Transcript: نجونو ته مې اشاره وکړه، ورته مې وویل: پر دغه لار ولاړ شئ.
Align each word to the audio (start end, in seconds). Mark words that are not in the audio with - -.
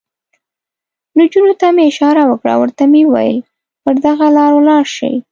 نجونو 1.17 1.53
ته 1.59 1.67
مې 1.75 1.83
اشاره 1.91 2.23
وکړه، 2.27 2.53
ورته 2.61 2.83
مې 2.91 3.01
وویل: 3.07 3.39
پر 3.83 3.93
دغه 4.05 4.25
لار 4.37 4.51
ولاړ 4.55 4.83
شئ. 4.95 5.15